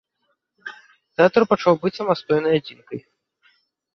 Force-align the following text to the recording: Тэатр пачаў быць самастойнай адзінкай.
Тэатр 1.19 1.41
пачаў 1.51 1.73
быць 1.83 1.93
самастойнай 1.99 2.57
адзінкай. 2.61 2.99